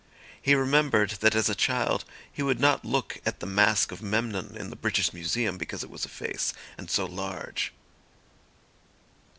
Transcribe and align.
He 0.41 0.55
remembered 0.55 1.11
that 1.21 1.35
as 1.35 1.47
a 1.47 1.53
child 1.53 2.05
he 2.31 2.41
would 2.41 2.59
not 2.59 2.83
look 2.83 3.21
at 3.23 3.39
the 3.39 3.45
mask 3.45 3.91
of 3.91 4.01
Memnon 4.01 4.57
in 4.57 4.71
the 4.71 4.75
British 4.75 5.13
Museum, 5.13 5.59
because 5.59 5.83
it 5.83 5.91
was 5.91 6.05
a 6.05 6.09
face, 6.09 6.55
and 6.75 6.89
so 6.89 7.05
large. 7.05 7.71